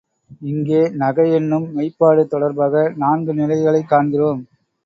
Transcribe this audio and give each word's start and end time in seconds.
இங்கே 0.41 0.89
நகை 0.93 1.33
என்னும் 1.33 1.77
மெய்ப்பாடு 1.77 2.25
தொடர்பாக 2.25 2.93
நான்கு 2.95 3.33
நிலைகளைக் 3.33 3.87
காண்கிறோம். 3.87 4.41